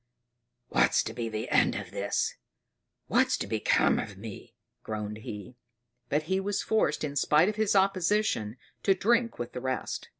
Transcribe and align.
"What's 0.69 1.03
to 1.03 1.13
be 1.13 1.29
the 1.29 1.47
end 1.49 1.75
of 1.75 1.91
this! 1.91 2.33
What's 3.05 3.37
to 3.37 3.45
become 3.45 3.99
of 3.99 4.17
me!" 4.17 4.55
groaned 4.81 5.17
he; 5.17 5.57
but 6.09 6.23
he 6.23 6.39
was 6.39 6.63
forced, 6.63 7.03
in 7.03 7.15
spite 7.15 7.49
of 7.49 7.55
his 7.55 7.75
opposition, 7.75 8.57
to 8.81 8.95
drink 8.95 9.37
with 9.37 9.51
the 9.53 9.61
rest. 9.61 10.09